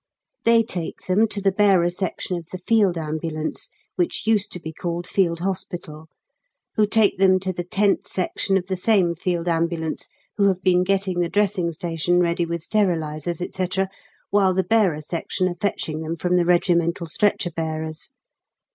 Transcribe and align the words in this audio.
They 0.45 0.63
take 0.63 1.01
them 1.01 1.27
to 1.27 1.39
the 1.39 1.51
Bearer 1.51 1.91
Section 1.91 2.35
of 2.35 2.47
the 2.51 2.57
Field 2.57 2.97
Ambulance 2.97 3.69
(which 3.97 4.25
used 4.25 4.51
to 4.53 4.59
be 4.59 4.73
called 4.73 5.05
Field 5.05 5.41
Hospital), 5.41 6.07
who 6.75 6.87
take 6.87 7.19
them 7.19 7.39
to 7.41 7.53
the 7.53 7.63
Tent 7.63 8.07
Section 8.07 8.57
of 8.57 8.65
the 8.65 8.75
same 8.75 9.13
Field 9.13 9.47
Ambulance, 9.47 10.07
who 10.37 10.45
have 10.47 10.63
been 10.63 10.83
getting 10.83 11.19
the 11.19 11.29
Dressing 11.29 11.71
Station 11.71 12.19
ready 12.19 12.47
with 12.47 12.63
sterilisers, 12.63 13.43
&c., 13.53 13.69
while 14.31 14.55
the 14.55 14.63
Bearer 14.63 15.01
Section 15.01 15.47
are 15.47 15.53
fetching 15.61 15.99
them 15.99 16.15
from 16.15 16.35
the 16.35 16.45
regimental 16.45 17.05
stretcher 17.05 17.51
bearers. 17.51 18.09